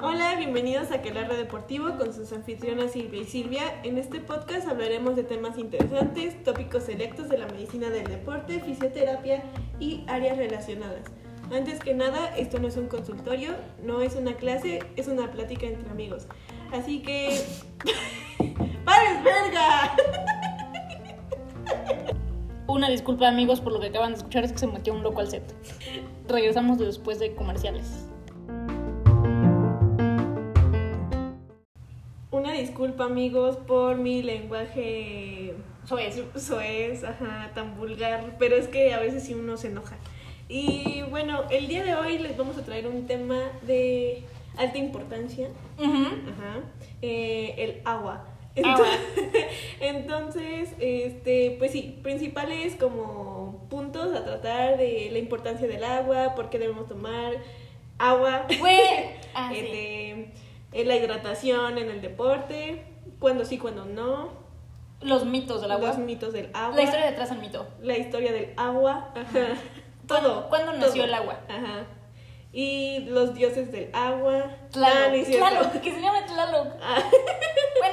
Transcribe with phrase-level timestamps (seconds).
[0.00, 3.82] Hola, bienvenidos a Quelarre Deportivo con sus anfitrionas Silvia y Silvia.
[3.82, 9.42] En este podcast hablaremos de temas interesantes, tópicos selectos de la medicina del deporte, fisioterapia
[9.78, 11.02] y áreas relacionadas.
[11.52, 13.50] Antes que nada, esto no es un consultorio,
[13.82, 16.26] no es una clase, es una plática entre amigos.
[16.72, 17.44] Así que...
[18.86, 20.11] ¡Pares, verga!
[22.72, 25.20] Una disculpa amigos por lo que acaban de escuchar, es que se metió un loco
[25.20, 25.42] al set.
[26.26, 28.06] Regresamos después de comerciales.
[32.30, 36.22] Una disculpa amigos por mi lenguaje Soez.
[36.34, 39.98] soez, ajá, tan vulgar, pero es que a veces sí uno se enoja.
[40.48, 44.24] Y bueno, el día de hoy les vamos a traer un tema de
[44.56, 46.60] alta importancia, ajá,
[47.02, 48.31] eh, el agua.
[48.64, 48.86] Agua.
[49.80, 56.50] Entonces, este, pues sí, principales como puntos a tratar de la importancia del agua, por
[56.50, 57.32] qué debemos tomar
[57.98, 58.46] agua.
[59.34, 59.60] Ah, sí.
[59.60, 60.10] este,
[60.72, 62.84] eh, la hidratación en el deporte,
[63.18, 64.28] cuándo sí, cuándo no,
[65.00, 65.88] Los mitos del agua.
[65.88, 67.66] los mitos del agua, La historia detrás del mito.
[67.80, 69.54] la historia del agua, ajá,
[70.06, 70.50] todo.
[70.50, 71.40] ¿Cuándo nació el agua?
[71.48, 71.86] Ajá.
[72.52, 74.50] Y los dioses del agua.
[74.70, 74.98] Tlaloc.
[74.98, 75.24] Ah, no.
[75.24, 76.68] Tlaloc, que se llama Tlaloc.
[76.82, 76.98] Ah.
[77.80, 77.91] Bueno,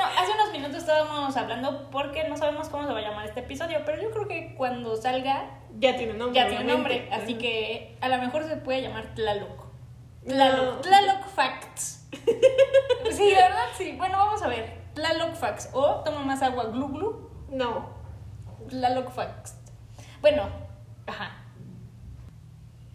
[1.29, 4.27] estábamos hablando porque no sabemos cómo se va a llamar este episodio, pero yo creo
[4.27, 6.39] que cuando salga Ya tiene nombre.
[6.39, 7.15] ya tiene nombre, obviamente.
[7.23, 9.65] así que a lo mejor se puede llamar Tlaloc.
[10.23, 10.33] No.
[10.35, 12.07] Tlaloc, Tlaloc Facts.
[13.11, 13.65] Sí, ¿verdad?
[13.77, 13.95] Sí.
[13.97, 14.77] Bueno, vamos a ver.
[14.93, 15.69] Tlaloc Facts.
[15.73, 17.29] O toma más agua glu glu.
[17.49, 17.89] No.
[18.69, 19.55] Tlaloc Facts.
[20.21, 20.43] Bueno,
[21.07, 21.38] ajá.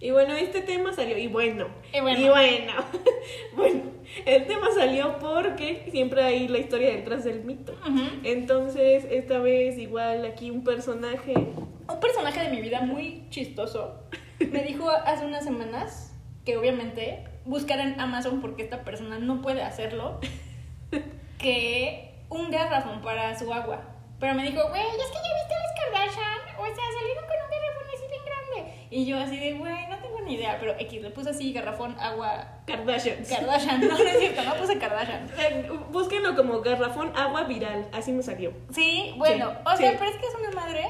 [0.05, 1.17] Y bueno, este tema salió.
[1.17, 1.67] Y bueno.
[1.91, 2.21] Y bueno.
[2.21, 2.73] Y bueno.
[3.57, 3.81] Bueno,
[4.27, 7.73] el tema salió porque siempre hay la historia detrás del mito.
[7.73, 8.03] Ujú.
[8.23, 11.33] Entonces, esta vez, igual aquí un personaje.
[11.33, 14.03] Un personaje de mi vida muy chistoso
[14.39, 19.63] me dijo hace unas semanas que obviamente buscar en Amazon porque esta persona no puede
[19.63, 20.21] hacerlo
[21.39, 23.95] que un garrafón para su agua.
[24.21, 27.37] Pero me dijo, güey, es que ya viste a las Kardashian, o sea, salieron con
[27.43, 28.84] un garrafón así bien grande.
[28.95, 31.97] Y yo así de, güey, no tengo ni idea, pero X, le puse así garrafón,
[31.99, 33.25] agua, Kardashian.
[33.25, 33.81] Kardashian.
[33.81, 35.29] No, no es cierto, no puse Kardashian.
[35.39, 37.89] Eh, Búsquenlo como garrafón agua viral.
[37.93, 38.53] Así me salió.
[38.71, 39.97] Sí, bueno, Sí, o sea, sí.
[39.99, 40.87] pero es que es una madre.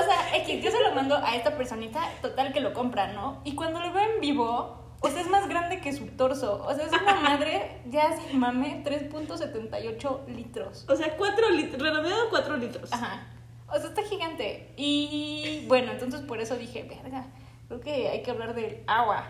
[0.00, 3.40] O sea, X, yo se lo mando a esta personita, total que lo compra, ¿no?
[3.44, 6.60] Y cuando lo veo en vivo, o sea, es más grande que su torso.
[6.66, 10.86] O sea, es una madre, ya sin mame, 3.78 litros.
[10.88, 11.80] O sea, 4 litros.
[11.80, 12.92] Redondeado 4 litros.
[12.92, 13.28] Ajá.
[13.72, 14.68] O sea, está gigante.
[14.76, 17.26] Y bueno, entonces por eso dije, verga,
[17.68, 19.26] creo que hay que hablar del agua.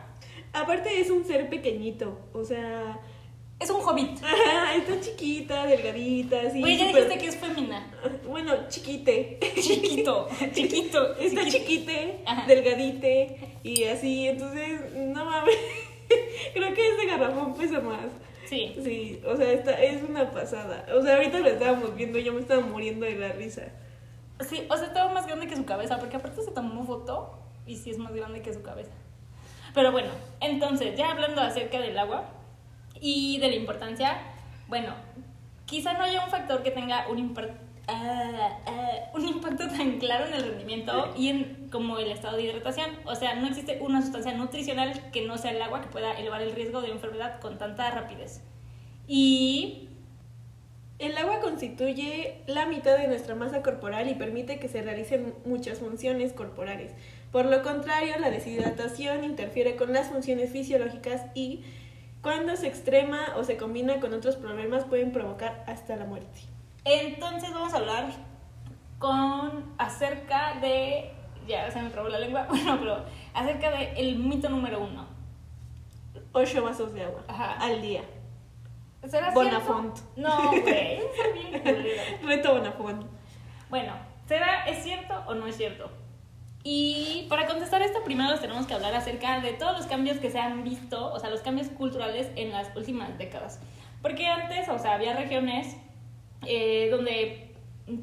[0.52, 2.18] Aparte, es un ser pequeñito.
[2.32, 2.98] O sea.
[3.60, 4.18] Es un hobbit.
[4.24, 6.60] Ajá, está chiquita, delgadita, así.
[6.60, 7.92] Güey, ya dijiste que es femina.
[8.26, 9.38] Bueno, chiquite.
[9.60, 11.14] Chiquito, chiquito.
[11.16, 12.46] Está chiquite, Ajá.
[12.46, 14.28] delgadite y así.
[14.28, 15.54] Entonces, no mames.
[16.54, 18.06] Creo que ese garrafón pesa más.
[18.46, 18.74] Sí.
[18.82, 20.86] Sí, o sea, está, es una pasada.
[20.96, 23.68] O sea, ahorita lo estábamos viendo y yo me estaba muriendo de la risa.
[24.48, 27.76] Sí, o sea, estaba más grande que su cabeza, porque aparte se tomó foto y
[27.76, 28.92] sí es más grande que su cabeza.
[29.74, 30.08] Pero bueno,
[30.40, 32.24] entonces, ya hablando acerca del agua
[33.00, 34.18] y de la importancia,
[34.68, 34.94] bueno,
[35.66, 37.54] quizá no haya un factor que tenga un, impar-
[37.86, 42.44] ah, ah, un impacto tan claro en el rendimiento y en como el estado de
[42.44, 42.90] hidratación.
[43.04, 46.42] O sea, no existe una sustancia nutricional que no sea el agua que pueda elevar
[46.42, 48.42] el riesgo de enfermedad con tanta rapidez.
[49.06, 49.89] Y
[51.00, 55.78] El agua constituye la mitad de nuestra masa corporal y permite que se realicen muchas
[55.78, 56.92] funciones corporales.
[57.32, 61.64] Por lo contrario, la deshidratación interfiere con las funciones fisiológicas y
[62.20, 66.40] cuando se extrema o se combina con otros problemas pueden provocar hasta la muerte.
[66.84, 68.10] Entonces vamos a hablar
[68.98, 71.12] con acerca de
[71.48, 75.06] ya se me trabó la lengua, bueno, pero acerca de el mito número uno.
[76.32, 77.54] 8 vasos de agua Ajá.
[77.54, 78.02] al día.
[79.08, 79.96] ¿Será Bonafont.
[79.96, 80.12] cierto?
[80.20, 81.00] No, güey,
[81.34, 82.02] bien culero.
[82.22, 83.06] Reto Bonafont.
[83.68, 83.92] Bueno,
[84.26, 85.90] ¿será es cierto o no es cierto?
[86.62, 90.38] Y para contestar esto, primero tenemos que hablar acerca de todos los cambios que se
[90.38, 93.60] han visto, o sea, los cambios culturales en las últimas décadas.
[94.02, 95.76] Porque antes, o sea, había regiones
[96.46, 97.54] eh, donde,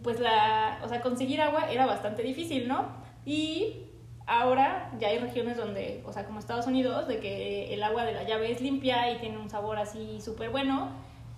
[0.01, 2.87] pues, la, o sea, conseguir agua era bastante difícil, ¿no?
[3.25, 3.86] Y
[4.27, 8.13] ahora ya hay regiones donde, o sea, como Estados Unidos, de que el agua de
[8.13, 10.91] la llave es limpia y tiene un sabor así súper bueno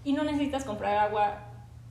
[0.04, 1.46] y no necesitas comprar agua,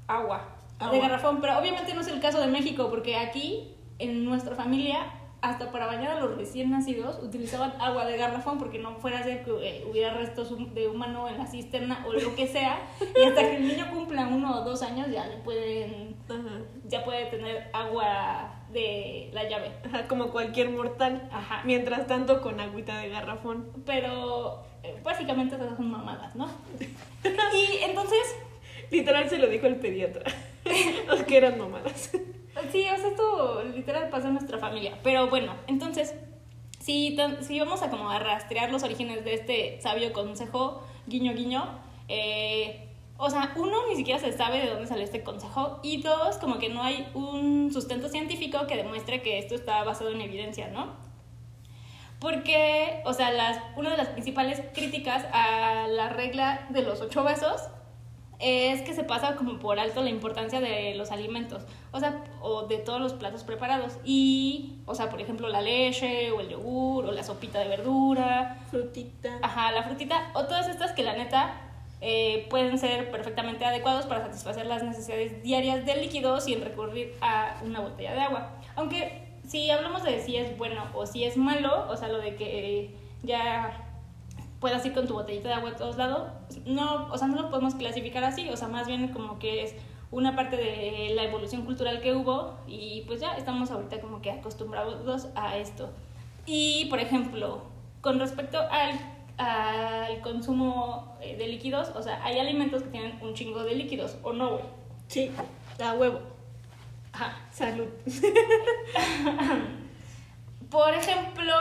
[0.09, 0.57] agua,
[0.91, 1.41] de garrafón.
[1.41, 5.87] Pero obviamente no es el caso de México, porque aquí, en nuestra familia, hasta para
[5.87, 9.51] bañar a los recién nacidos, utilizaban agua de garrafón porque no fuera a ser que
[9.51, 12.81] eh, hubiera restos de humano en la cisterna o lo que sea.
[13.01, 16.65] Y hasta que el niño cumpla uno o dos años ya le pueden Ajá.
[16.89, 19.73] ya puede tener agua de la llave.
[19.87, 21.29] Ajá, como cualquier mortal.
[21.33, 21.63] Ajá.
[21.65, 23.71] Mientras tanto con agüita de garrafón.
[23.87, 26.49] Pero eh, básicamente esas son mamadas, ¿no?
[26.81, 28.37] y entonces,
[28.91, 30.25] Literal se lo dijo el pediatra.
[31.07, 32.11] Los que eran mamadas.
[32.73, 34.99] sí, o sea, esto literal pasó en nuestra familia.
[35.03, 36.15] Pero bueno, entonces,
[36.81, 41.79] si, si vamos a como a rastrear los orígenes de este sabio consejo, guiño guiño,
[42.09, 42.88] eh,
[43.19, 46.59] o sea, uno, ni siquiera se sabe de dónde salió este consejo, y dos, como
[46.59, 50.93] que no hay un sustento científico que demuestre que esto está basado en evidencia, ¿no?
[52.21, 57.25] Porque, o sea, las, una de las principales críticas a la regla de los ocho
[57.25, 57.61] besos
[58.41, 62.67] es que se pasa como por alto la importancia de los alimentos, o sea, o
[62.67, 63.99] de todos los platos preparados.
[64.05, 68.59] Y, o sea, por ejemplo, la leche, o el yogur, o la sopita de verdura,
[68.71, 69.39] Frutita.
[69.43, 71.68] ajá, la frutita, o todas estas que la neta
[72.01, 77.57] eh, pueden ser perfectamente adecuados para satisfacer las necesidades diarias de líquidos sin recurrir a
[77.65, 78.51] una botella de agua.
[78.77, 82.37] Aunque si hablamos de si es bueno o si es malo, o sea, lo de
[82.37, 82.91] que eh,
[83.23, 83.85] ya
[84.61, 86.29] puedas ir con tu botellita de agua a todos lados,
[86.67, 89.75] no, o sea, no lo podemos clasificar así, o sea, más bien como que es
[90.11, 94.31] una parte de la evolución cultural que hubo y pues ya estamos ahorita como que
[94.31, 95.91] acostumbrados a esto.
[96.47, 97.63] Y, por ejemplo,
[98.01, 98.99] con respecto al,
[99.39, 104.17] al consumo eh, de líquidos, o sea, hay alimentos que tienen un chingo de líquidos,
[104.23, 104.65] ¿o no, güey?
[105.07, 105.31] Sí,
[105.83, 106.21] a huevo.
[107.13, 107.37] Ajá.
[107.51, 107.89] Salud.
[110.71, 111.55] Por ejemplo,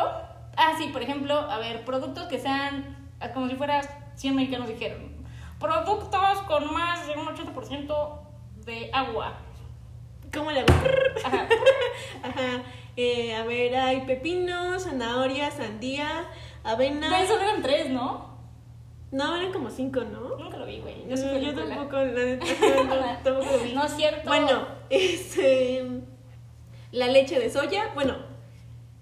[0.58, 3.82] ah, sí, por ejemplo, a ver, productos que sean, ah, como si fuera
[4.16, 5.16] 100 mexicanos dijeron,
[5.60, 8.20] productos con más de un 80%
[8.66, 9.38] de agua.
[10.34, 10.74] ¿Cómo le hago?
[11.24, 11.48] Ajá.
[12.24, 12.64] Ajá.
[12.98, 16.28] Eh, a ver, hay pepino, zanahoria, sandía,
[16.68, 17.10] avena.
[17.10, 18.38] No, eso eran tres, ¿no?
[19.12, 20.38] No, eran como cinco, ¿no?
[20.38, 21.06] Nunca lo vi, güey.
[21.06, 22.46] A la yo tampoco, la neta,
[22.84, 23.74] no, tampoco lo vi.
[23.74, 24.28] No es cierto.
[24.28, 26.02] Bueno, este.
[26.92, 28.16] La leche de soya, bueno.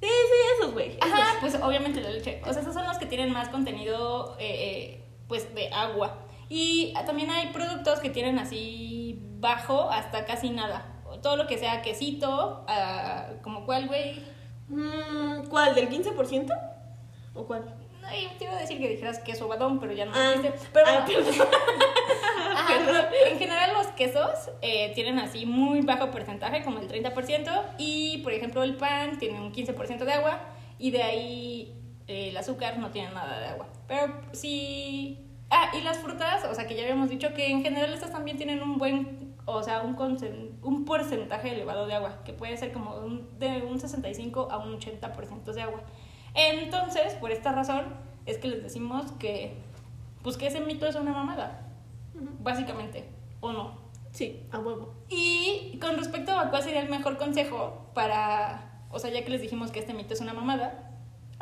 [0.01, 0.97] Sí, sí, esos, güey.
[1.01, 2.41] Ajá, pues obviamente la leche.
[2.45, 6.19] O sea, esos son los que tienen más contenido, eh, eh, pues, de agua.
[6.49, 11.01] Y también hay productos que tienen así bajo hasta casi nada.
[11.23, 14.21] Todo lo que sea quesito, ah, como cuál, güey.
[14.67, 15.73] Mm, ¿Cuál?
[15.73, 16.74] ¿Del 15%?
[17.35, 17.63] ¿O cuál?
[18.03, 20.53] Ay, te iba a decir que dijeras queso badón, pero ya no Ah, dijiste.
[20.73, 21.25] Pero ah, bueno.
[22.55, 27.63] Ajá, pero en general los quesos eh, tienen así muy bajo porcentaje, como el 30%,
[27.77, 30.39] y por ejemplo el pan tiene un 15% de agua,
[30.79, 31.75] y de ahí
[32.07, 33.67] eh, el azúcar no tiene nada de agua.
[33.87, 35.21] Pero sí...
[35.51, 38.35] Ah, y las frutas, o sea que ya habíamos dicho que en general estas también
[38.37, 39.95] tienen un buen, o sea, un,
[40.63, 44.79] un porcentaje elevado de agua, que puede ser como un- de un 65 a un
[44.79, 45.81] 80% de agua.
[46.35, 47.85] Entonces, por esta razón,
[48.25, 49.57] es que les decimos que,
[50.21, 51.61] pues que ese mito es una mamada
[52.41, 53.09] básicamente,
[53.39, 53.85] ¿o no?
[54.11, 54.93] Sí, a huevo.
[55.09, 59.41] Y con respecto a cuál sería el mejor consejo para, o sea, ya que les
[59.41, 60.91] dijimos que este mito es una mamada,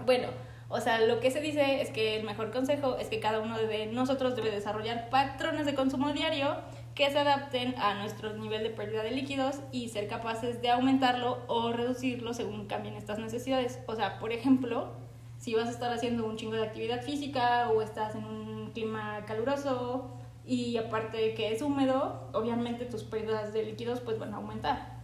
[0.06, 0.30] bueno,
[0.70, 3.60] o sea, lo que se dice es que el mejor consejo es que cada uno
[3.60, 6.56] de nosotros debe desarrollar patrones de consumo diario
[6.96, 11.40] que se adapten a nuestro nivel de pérdida de líquidos y ser capaces de aumentarlo
[11.48, 13.80] o reducirlo según cambien estas necesidades.
[13.88, 14.92] O sea, por ejemplo,
[15.38, 19.26] si vas a estar haciendo un chingo de actividad física o estás en un clima
[19.26, 20.12] caluroso
[20.46, 25.02] y aparte de que es húmedo, obviamente tus pérdidas de líquidos pues van a aumentar.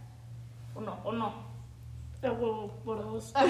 [0.76, 1.00] ¿O no?
[1.04, 1.50] ¿O no?
[2.22, 3.34] Huevo, por dos.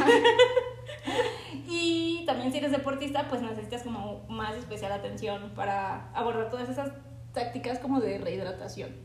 [1.68, 6.92] Y también si eres deportista, pues necesitas como más especial atención para abordar todas esas
[7.34, 8.96] tácticas como de rehidratación.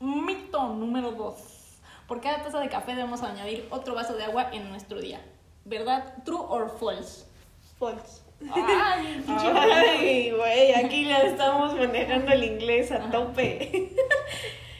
[0.00, 1.34] Mito número 2.
[2.08, 5.20] Por cada taza de café debemos añadir otro vaso de agua en nuestro día.
[5.64, 6.14] ¿Verdad?
[6.24, 7.24] ¿True or false?
[7.78, 8.22] False.
[8.52, 13.10] Ay, pinche Ay, güey, aquí ya estamos manejando el inglés a Ajá.
[13.10, 13.90] tope.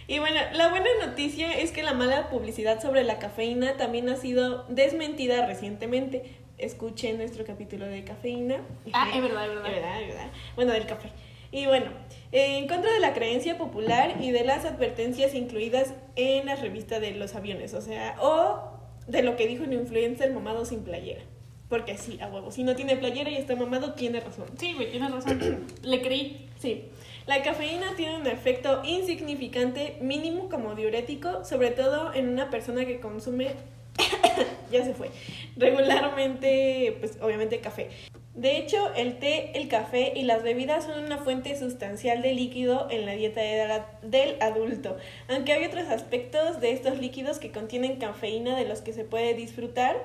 [0.09, 4.17] Y bueno, la buena noticia es que la mala publicidad sobre la cafeína también ha
[4.17, 6.42] sido desmentida recientemente.
[6.63, 8.61] Escuchen nuestro capítulo de cafeína.
[8.93, 9.67] Ah, es verdad, es verdad.
[9.67, 10.31] Es verdad, es verdad.
[10.55, 11.11] Bueno, del café.
[11.51, 11.91] Y bueno,
[12.31, 17.13] en contra de la creencia popular y de las advertencias incluidas en la revista de
[17.13, 18.73] los aviones, o sea, o
[19.07, 21.21] de lo que dijo un influencer mamado sin playera.
[21.69, 24.47] Porque sí, a huevo, si no tiene playera y está mamado, tiene razón.
[24.59, 25.67] Sí, güey, tienes razón.
[25.83, 26.49] Le creí.
[26.59, 26.85] Sí,
[27.27, 33.01] la cafeína tiene un efecto insignificante, mínimo como diurético, sobre todo en una persona que
[33.01, 33.53] consume,
[34.71, 35.11] ya se fue,
[35.57, 37.91] regularmente, pues obviamente café.
[38.35, 42.89] De hecho, el té, el café y las bebidas son una fuente sustancial de líquido
[42.91, 44.97] en la dieta de la- del adulto,
[45.29, 49.35] aunque hay otros aspectos de estos líquidos que contienen cafeína de los que se puede
[49.35, 50.03] disfrutar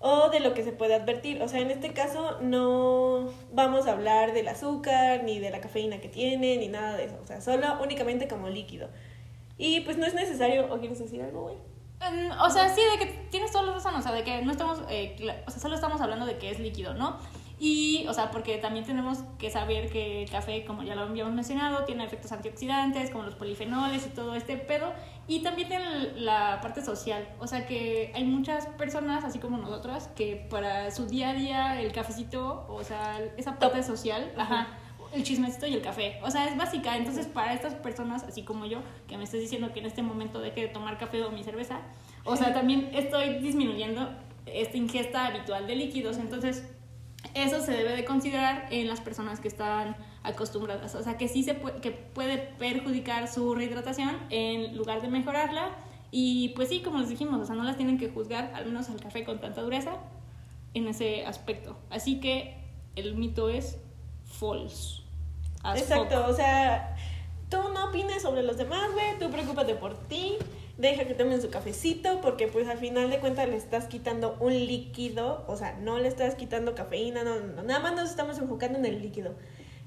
[0.00, 1.40] o de lo que se puede advertir.
[1.40, 6.00] O sea, en este caso no vamos a hablar del azúcar, ni de la cafeína
[6.00, 7.18] que tiene, ni nada de eso.
[7.22, 8.88] O sea, solo únicamente como líquido.
[9.56, 11.56] Y pues no es necesario, ¿o quieres decir algo, güey?
[12.10, 14.52] Mm, O sea, sí, de que tienes toda la razón, o sea, de que no
[14.52, 15.16] estamos, eh,
[15.46, 17.16] o sea, solo estamos hablando de que es líquido, ¿no?
[17.58, 21.32] Y, o sea, porque también tenemos que saber que el café, como ya lo habíamos
[21.32, 24.92] mencionado, tiene efectos antioxidantes, como los polifenoles y todo este pedo,
[25.28, 30.08] y también tiene la parte social, o sea, que hay muchas personas, así como nosotras,
[30.16, 34.66] que para su día a día el cafecito, o sea, esa parte social, ajá,
[35.12, 36.18] el chismecito y el café.
[36.22, 36.96] O sea, es básica.
[36.96, 40.40] Entonces, para estas personas, así como yo, que me estás diciendo que en este momento
[40.40, 41.80] deje de tomar café o mi cerveza,
[42.24, 44.10] o sea, también estoy disminuyendo
[44.46, 46.18] esta ingesta habitual de líquidos.
[46.18, 46.64] Entonces,
[47.34, 50.94] eso se debe de considerar en las personas que están acostumbradas.
[50.94, 55.70] O sea, que sí se puede, que puede perjudicar su rehidratación en lugar de mejorarla.
[56.10, 58.90] Y pues sí, como les dijimos, o sea, no las tienen que juzgar, al menos
[58.90, 59.96] al café con tanta dureza,
[60.74, 61.76] en ese aspecto.
[61.90, 62.56] Así que
[62.96, 63.78] el mito es
[64.24, 65.01] false.
[65.62, 66.30] As Exacto, fuck.
[66.30, 66.96] o sea,
[67.48, 70.36] tú no opines sobre los demás, güey, tú preocúpate por ti,
[70.78, 74.52] deja que tomen su cafecito, porque pues al final de cuentas le estás quitando un
[74.52, 78.38] líquido, o sea, no le estás quitando cafeína, no, no, no, nada más nos estamos
[78.38, 79.34] enfocando en el líquido.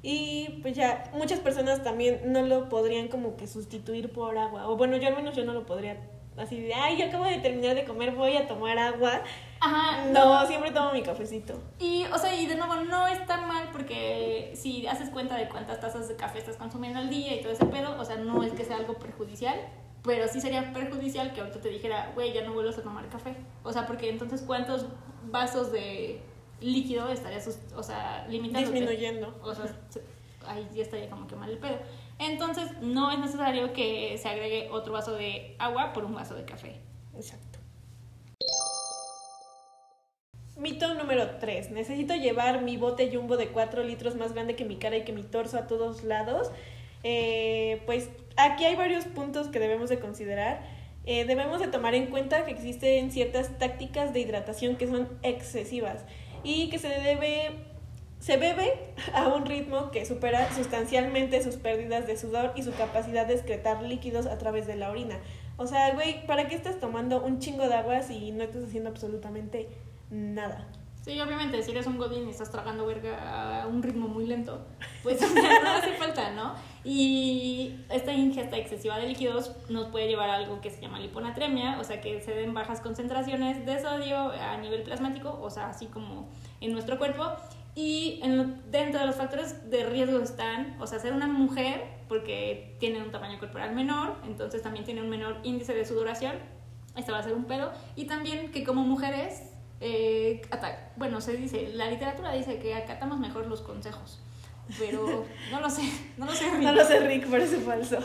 [0.02, 4.78] Y pues ya, muchas personas también no lo podrían como que sustituir por agua, o
[4.78, 5.98] bueno, yo al menos yo no lo podría,
[6.38, 9.22] así de, ay, yo acabo de terminar de comer, voy a tomar agua.
[9.60, 11.60] Ajá, No, siempre tomo mi cafecito.
[11.80, 15.80] Y, o sea, y de nuevo, no está mal porque si haces cuenta de cuántas
[15.80, 18.52] tazas de café estás consumiendo al día y todo ese pedo, o sea, no es
[18.54, 19.56] que sea algo perjudicial,
[20.04, 23.36] pero sí sería perjudicial que ahorita te dijera, güey, ya no vuelvas a tomar café.
[23.64, 24.86] O sea, porque entonces, ¿cuántos
[25.32, 26.22] vasos de
[26.62, 28.70] líquido estarías, o sea, limitando?
[28.72, 29.36] Disminuyendo.
[29.42, 30.04] O sea, se-
[30.48, 31.78] ahí ya estaría como que mal el pedo.
[32.20, 36.46] Entonces, no es necesario que se agregue otro vaso de agua por un vaso de
[36.46, 36.82] café.
[37.16, 37.60] Exacto.
[40.58, 41.72] Mito número 3.
[41.72, 45.12] Necesito llevar mi bote jumbo de 4 litros más grande que mi cara y que
[45.12, 46.50] mi torso a todos lados.
[47.04, 50.64] Eh, pues aquí hay varios puntos que debemos de considerar.
[51.06, 56.04] Eh, debemos de tomar en cuenta que existen ciertas tácticas de hidratación que son excesivas
[56.44, 57.75] y que se debe
[58.26, 58.74] se bebe
[59.14, 63.84] a un ritmo que supera sustancialmente sus pérdidas de sudor y su capacidad de excretar
[63.84, 65.20] líquidos a través de la orina.
[65.58, 68.90] O sea, güey, ¿para qué estás tomando un chingo de agua si no estás haciendo
[68.90, 69.70] absolutamente
[70.10, 70.68] nada?
[71.04, 74.66] Sí, obviamente, si eres un godín y estás tragando verga a un ritmo muy lento,
[75.04, 75.22] pues
[75.64, 76.56] no hace falta, ¿no?
[76.84, 81.80] Y esta ingesta excesiva de líquidos nos puede llevar a algo que se llama liponatremia,
[81.80, 85.86] o sea, que se den bajas concentraciones de sodio a nivel plasmático, o sea, así
[85.86, 86.28] como
[86.60, 87.32] en nuestro cuerpo.
[87.76, 92.76] Y en- dentro de los factores de riesgo están, o sea, ser una mujer, porque
[92.80, 96.36] tienen un tamaño corporal menor, entonces también tienen un menor índice de sudoración,
[96.96, 99.52] este va a ser un pedo, y también que como mujeres
[99.82, 100.42] eh,
[100.96, 104.20] bueno, se dice, la literatura dice que acatamos mejor los consejos,
[104.80, 105.84] pero no lo sé,
[106.18, 106.50] no lo sé.
[106.60, 107.98] No lo sé, Rick, parece falso.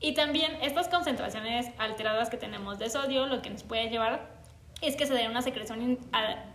[0.00, 4.37] Y también estas concentraciones alteradas que tenemos de sodio, lo que nos puede llevar
[4.80, 5.98] es que se dé una secreción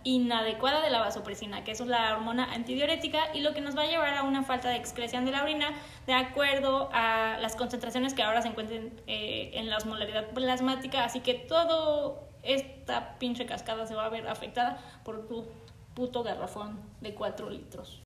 [0.02, 3.86] inadecuada de la vasopresina, que es la hormona antidiurética, y lo que nos va a
[3.86, 5.74] llevar a una falta de excreción de la orina
[6.06, 11.04] de acuerdo a las concentraciones que ahora se encuentren eh, en la osmolaridad plasmática.
[11.04, 15.46] Así que todo esta pinche cascada se va a ver afectada por tu
[15.94, 18.02] puto garrafón de 4 litros.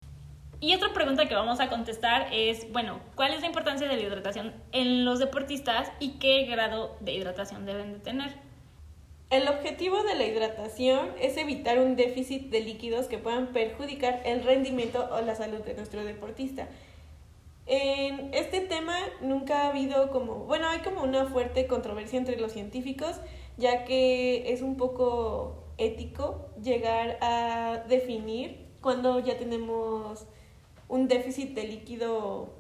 [0.61, 4.03] Y otra pregunta que vamos a contestar es, bueno, ¿cuál es la importancia de la
[4.03, 8.48] hidratación en los deportistas y qué grado de hidratación deben de tener?
[9.31, 14.43] El objetivo de la hidratación es evitar un déficit de líquidos que puedan perjudicar el
[14.43, 16.69] rendimiento o la salud de nuestro deportista.
[17.67, 22.53] En este tema nunca ha habido como, bueno, hay como una fuerte controversia entre los
[22.53, 23.17] científicos,
[23.59, 30.25] ya que es un poco ético llegar a definir cuando ya tenemos
[30.89, 32.58] un déficit de líquido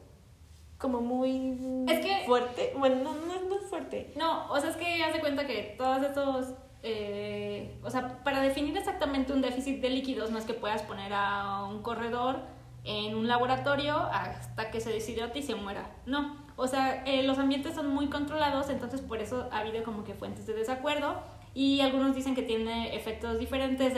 [0.79, 2.73] como muy Es que- fuerte.
[2.79, 4.13] Bueno, no, no, no es fuerte.
[4.17, 8.41] No, o sea, es que haz de cuenta que todos estos, eh, o sea, para
[8.41, 12.41] definir exactamente un déficit de líquidos no es que puedas poner a un corredor
[12.85, 15.91] en un laboratorio hasta que se deshidrate y se muera.
[16.07, 20.05] No, o sea, eh, los ambientes son muy controlados, entonces por eso ha habido como
[20.05, 21.17] que fuentes de desacuerdo
[21.55, 23.95] y algunos dicen que tiene efectos diferentes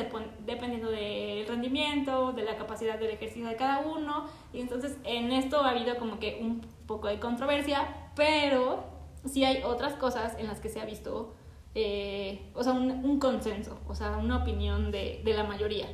[0.47, 5.63] dependiendo del rendimiento, de la capacidad del ejercicio de cada uno y entonces en esto
[5.63, 8.85] ha habido como que un poco de controversia, pero
[9.25, 11.35] sí hay otras cosas en las que se ha visto,
[11.75, 15.87] eh, o sea, un, un consenso, o sea, una opinión de, de la mayoría.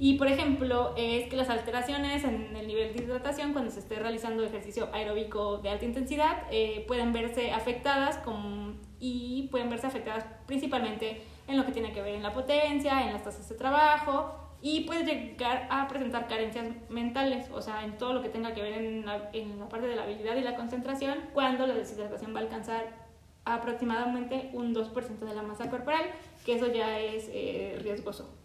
[0.00, 3.96] Y por ejemplo, es que las alteraciones en el nivel de hidratación cuando se esté
[3.98, 10.24] realizando ejercicio aeróbico de alta intensidad eh, pueden verse afectadas con, y pueden verse afectadas
[10.46, 14.48] principalmente en lo que tiene que ver en la potencia, en las tasas de trabajo
[14.62, 18.62] y puede llegar a presentar carencias mentales, o sea, en todo lo que tenga que
[18.62, 22.32] ver en la, en la parte de la habilidad y la concentración cuando la deshidratación
[22.34, 23.08] va a alcanzar
[23.44, 26.02] aproximadamente un 2% de la masa corporal,
[26.44, 28.37] que eso ya es eh, riesgoso.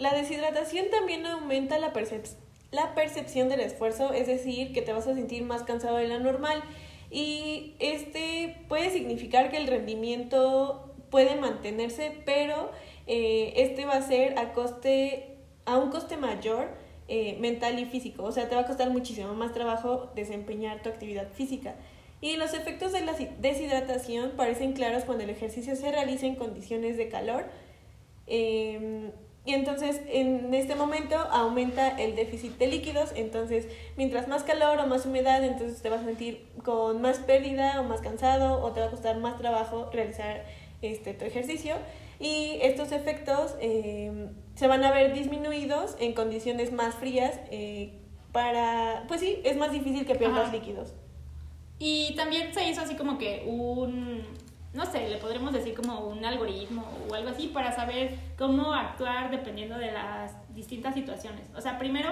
[0.00, 1.92] La deshidratación también aumenta la,
[2.70, 6.18] la percepción del esfuerzo, es decir, que te vas a sentir más cansado de la
[6.18, 6.62] normal.
[7.10, 12.70] Y este puede significar que el rendimiento puede mantenerse, pero
[13.06, 16.70] eh, este va a ser a coste, a un coste mayor
[17.08, 18.24] eh, mental y físico.
[18.24, 21.74] O sea, te va a costar muchísimo más trabajo desempeñar tu actividad física.
[22.22, 26.96] Y los efectos de la deshidratación parecen claros cuando el ejercicio se realiza en condiciones
[26.96, 27.44] de calor.
[28.26, 29.10] Eh,
[29.44, 33.66] y entonces en este momento aumenta el déficit de líquidos, entonces
[33.96, 37.84] mientras más calor o más humedad, entonces te vas a sentir con más pérdida o
[37.84, 40.44] más cansado o te va a costar más trabajo realizar
[40.82, 41.76] este, tu ejercicio.
[42.18, 47.94] Y estos efectos eh, se van a ver disminuidos en condiciones más frías eh,
[48.32, 50.92] para, pues sí, es más difícil que pierdas líquidos.
[51.78, 54.22] Y también se hizo así como que un
[54.72, 59.30] no sé, le podremos decir como un algoritmo o algo así para saber cómo actuar
[59.30, 61.48] dependiendo de las distintas situaciones.
[61.56, 62.10] O sea, primero,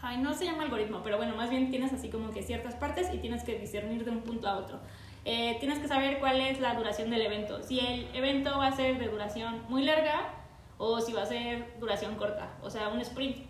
[0.00, 3.12] ay, no se llama algoritmo, pero bueno, más bien tienes así como que ciertas partes
[3.12, 4.80] y tienes que discernir de un punto a otro.
[5.26, 7.62] Eh, tienes que saber cuál es la duración del evento.
[7.62, 10.32] Si el evento va a ser de duración muy larga
[10.78, 13.44] o si va a ser duración corta, o sea, un sprint,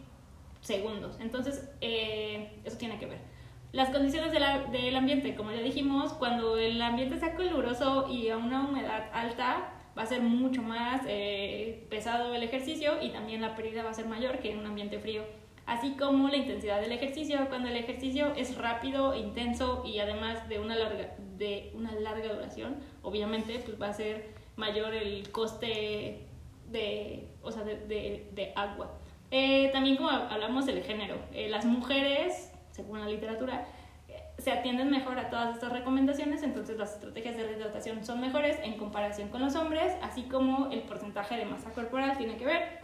[0.63, 1.17] segundos.
[1.21, 3.36] Entonces, eh, eso tiene que ver.
[3.77, 8.67] Las condiciones del ambiente, como ya dijimos, cuando el ambiente sea caluroso y a una
[8.67, 13.83] humedad alta, va a ser mucho más eh, pesado el ejercicio y también la pérdida
[13.85, 15.25] va a ser mayor que en un ambiente frío.
[15.67, 20.59] Así como la intensidad del ejercicio, cuando el ejercicio es rápido, intenso y además de
[20.59, 26.23] una larga, de una larga duración, obviamente pues va a ser mayor el coste
[26.71, 28.97] de, o sea, de, de, agua.
[29.31, 33.67] Eh, también como hablamos del género, eh, las mujeres según la literatura,
[34.39, 38.75] se atienden mejor a todas estas recomendaciones, entonces las estrategias de hidratación son mejores en
[38.75, 42.79] comparación con los hombres, así como el porcentaje de masa corporal tiene que ver.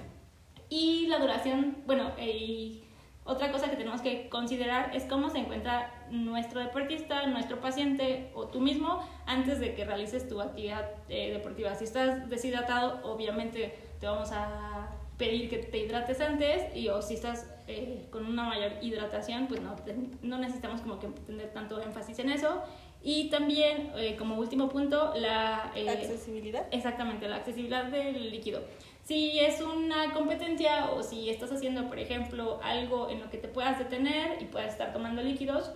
[0.69, 2.83] Y la duración, bueno, y
[3.25, 8.47] otra cosa que tenemos que considerar es cómo se encuentra nuestro deportista, nuestro paciente o
[8.47, 11.75] tú mismo antes de que realices tu actividad eh, deportiva.
[11.75, 17.15] Si estás deshidratado, obviamente te vamos a pedir que te hidrates antes y o si
[17.15, 19.77] estás eh, con una mayor hidratación, pues no,
[20.23, 22.63] no necesitamos como que tener tanto énfasis en eso.
[23.05, 25.73] Y también, eh, como último punto, la...
[25.75, 26.67] Eh, accesibilidad.
[26.71, 28.63] Exactamente, la accesibilidad del líquido.
[29.03, 33.49] Si es una competencia o si estás haciendo, por ejemplo, algo en lo que te
[33.49, 35.73] puedas detener y puedas estar tomando líquidos,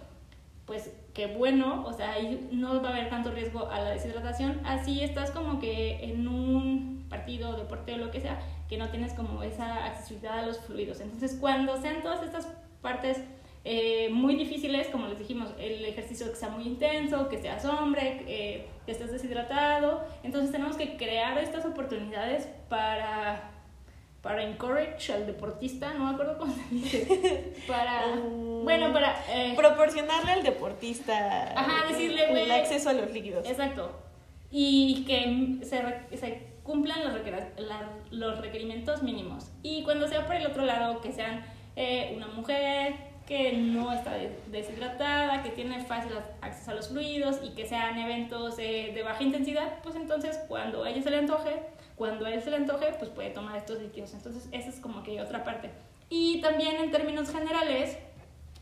[0.67, 4.61] pues qué bueno, o sea, ahí no va a haber tanto riesgo a la deshidratación.
[4.65, 9.13] Así estás como que en un partido, deporte o lo que sea, que no tienes
[9.13, 11.01] como esa accesibilidad a los fluidos.
[11.01, 12.49] Entonces, cuando sean todas estas
[12.83, 13.19] partes
[13.65, 18.23] eh, muy difíciles, como les dijimos, el ejercicio que sea muy intenso, que seas hombre,
[18.29, 23.51] eh, que estés deshidratado, entonces tenemos que crear estas oportunidades para
[24.27, 28.65] para encourage al deportista, no me acuerdo cómo se dice, para, mm.
[28.65, 29.23] bueno, para...
[29.33, 33.49] Eh, proporcionarle al deportista ajá, decirle, el acceso a los líquidos.
[33.49, 33.93] Exacto.
[34.51, 37.15] Y que se, se cumplan los,
[38.11, 39.51] los requerimientos mínimos.
[39.63, 41.45] Y cuando sea por el otro lado, que sean
[41.77, 42.95] eh, una mujer
[43.27, 44.13] que no está
[44.51, 49.23] deshidratada, que tiene fácil acceso a los fluidos y que sean eventos eh, de baja
[49.23, 51.61] intensidad, pues entonces cuando a ella se le antoje,
[51.97, 54.15] cuando él se le antoje, pues puede tomar estos líquidos.
[54.15, 55.71] Entonces esa es como que otra parte.
[56.09, 57.99] Y también en términos generales,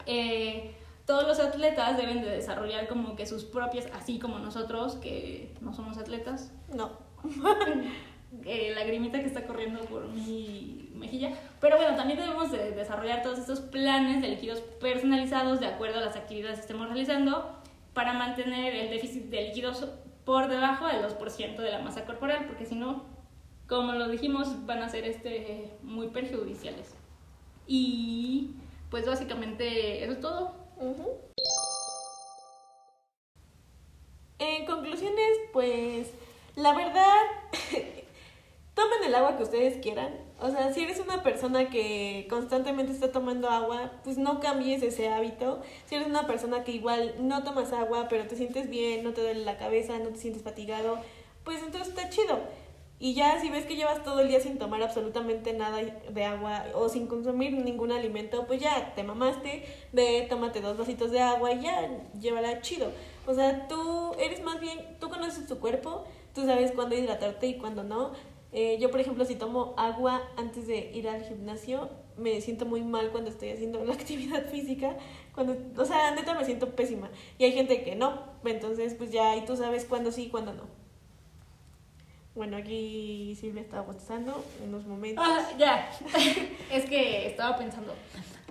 [0.07, 5.55] eh, todos los atletas deben de desarrollar como que sus propias, así como nosotros, que
[5.61, 6.51] no somos atletas.
[6.75, 6.93] No.
[8.45, 11.33] eh, lagrimita que está corriendo por mi mejilla.
[11.61, 16.03] Pero bueno, también debemos de desarrollar todos estos planes de líquidos personalizados de acuerdo a
[16.03, 17.59] las actividades que estemos realizando
[17.93, 19.87] para mantener el déficit de líquidos
[20.25, 23.05] por debajo del 2% de la masa corporal, porque si no,
[23.69, 26.95] como lo dijimos, van a ser este, muy perjudiciales.
[27.67, 28.51] Y
[28.91, 30.55] pues básicamente eso es todo.
[34.39, 36.13] En conclusiones, pues
[36.57, 37.23] la verdad,
[38.75, 40.15] tomen el agua que ustedes quieran.
[40.41, 45.09] O sea, si eres una persona que constantemente está tomando agua, pues no cambies ese
[45.09, 45.63] hábito.
[45.87, 49.23] Si eres una persona que igual no tomas agua, pero te sientes bien, no te
[49.23, 50.99] duele la cabeza, no te sientes fatigado,
[51.45, 52.41] pues entonces está chido.
[53.01, 56.65] Y ya si ves que llevas todo el día sin tomar absolutamente nada de agua
[56.75, 61.53] o sin consumir ningún alimento, pues ya te mamaste, ve, tómate dos vasitos de agua
[61.53, 62.93] y ya, llévala chido.
[63.27, 67.59] O sea, tú eres más bien, tú conoces tu cuerpo, tú sabes cuándo hidratarte y
[67.59, 68.13] cuándo no.
[68.53, 72.83] Eh, yo, por ejemplo, si tomo agua antes de ir al gimnasio, me siento muy
[72.83, 74.97] mal cuando estoy haciendo la actividad física.
[75.35, 77.11] Cuando, o sea, neta me siento pésima.
[77.39, 78.23] Y hay gente que no.
[78.45, 80.63] Entonces, pues ya, y tú sabes cuándo sí y cuándo no.
[82.35, 85.25] Bueno, aquí Silvia estaba bostezando unos momentos.
[85.27, 85.91] Ah, ya.
[86.73, 87.95] es que estaba pensando.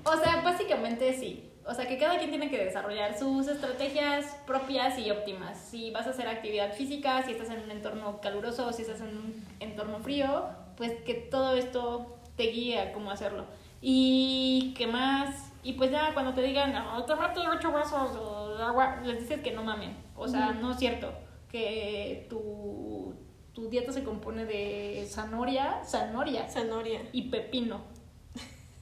[0.06, 1.50] O sea, básicamente sí.
[1.66, 5.58] O sea, que cada quien tiene que desarrollar sus estrategias propias y óptimas.
[5.58, 9.08] Si vas a hacer actividad física, si estás en un entorno caluroso, si estás en
[9.08, 10.46] un entorno frío,
[10.76, 13.46] pues que todo esto te guíe a cómo hacerlo.
[13.82, 19.02] Y qué más, y pues ya cuando te digan, no, tómate ocho vasos de agua,
[19.04, 19.96] les dices que no mamen.
[20.16, 21.14] O sea, no es cierto
[21.50, 23.14] que tu,
[23.54, 27.02] tu dieta se compone de zanahoria, zanahoria Zanahoria.
[27.12, 27.82] y pepino.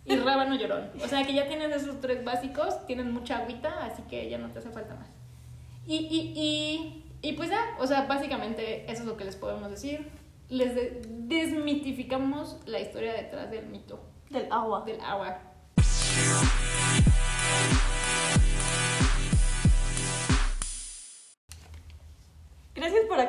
[0.05, 0.89] Y rábano llorón.
[1.03, 4.49] O sea que ya tienes esos tres básicos, tienen mucha agüita, así que ya no
[4.49, 5.07] te hace falta más.
[5.85, 9.69] Y, y, y, y pues ya, o sea, básicamente eso es lo que les podemos
[9.69, 10.09] decir.
[10.49, 14.83] Les de- desmitificamos la historia detrás del mito Del agua.
[14.85, 15.39] del agua.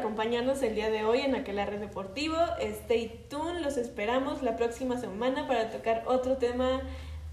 [0.03, 2.37] Acompañarnos el día de hoy en Aquelarre Deportivo.
[2.61, 6.83] Stay tuned, los esperamos la próxima semana para tocar otro tema,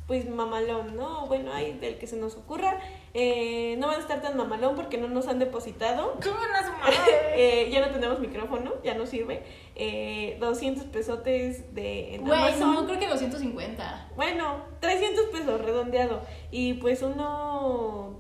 [0.06, 1.26] pues mamalón, ¿no?
[1.26, 2.80] Bueno, hay del que se nos ocurra.
[3.16, 6.14] Eh, no van a estar tan mamalón porque no nos han depositado.
[7.42, 9.44] Eh, ya no tenemos micrófono, ya no sirve.
[9.76, 12.74] Eh, 200 pesotes de en Güey, Amazon.
[12.74, 14.10] no, creo que 250.
[14.18, 16.22] Bueno, 300 pesos redondeado.
[16.52, 18.20] Y pues uno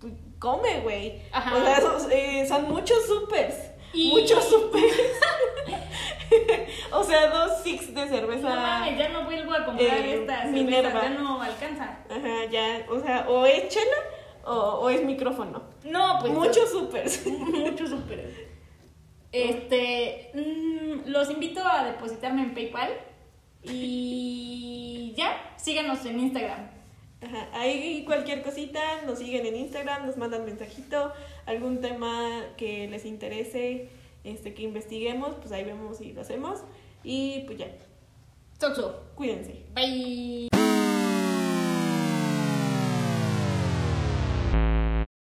[0.00, 1.22] pues, come, güey.
[1.30, 1.56] Ajá.
[1.56, 3.54] O sea, son, eh, son muchos supers.
[3.96, 4.94] Y- Muchos supers.
[6.92, 8.48] o sea, dos six de cerveza.
[8.54, 11.02] No mames, ya no vuelvo a comprar eh, esta cerveza, Minerva.
[11.02, 11.98] ya no alcanza.
[12.10, 12.84] Ajá, ya.
[12.90, 13.96] O sea, o es chela
[14.44, 15.62] o, o es micrófono.
[15.84, 17.26] No, pues Muchos supers.
[17.26, 18.46] muchos super.
[19.32, 22.90] Este, mm, los invito a depositarme en PayPal
[23.62, 26.70] y ya, síganos en Instagram.
[27.26, 31.12] Ajá, ahí cualquier cosita, nos siguen en Instagram, nos mandan mensajito,
[31.44, 33.88] algún tema que les interese,
[34.22, 36.60] este, que investiguemos, pues ahí vemos y lo hacemos.
[37.02, 37.66] Y pues ya,
[38.60, 39.10] Soxo.
[39.16, 39.64] cuídense.
[39.74, 40.55] Bye.